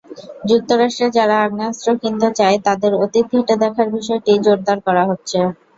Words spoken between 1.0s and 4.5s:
যারা আগ্নেয়াস্ত্র কিনতে চায়, তাদের অতীত ঘেঁটে দেখার বিষয়টি